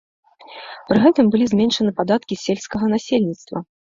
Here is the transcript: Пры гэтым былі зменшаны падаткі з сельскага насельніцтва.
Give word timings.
Пры 0.91 0.97
гэтым 1.03 1.25
былі 1.35 1.45
зменшаны 1.51 1.91
падаткі 2.01 2.33
з 2.39 2.45
сельскага 2.47 2.85
насельніцтва. 2.97 3.57